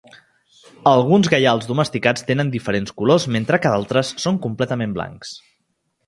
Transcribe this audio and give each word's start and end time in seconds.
Alguns 0.91 1.29
gaials 1.33 1.67
domesticats 1.73 2.25
tenen 2.31 2.49
diferents 2.57 2.95
colors, 3.01 3.27
mentre 3.35 3.59
que 3.65 3.73
altres 3.81 4.09
són 4.25 4.41
completament 4.47 4.97
blancs. 5.01 5.35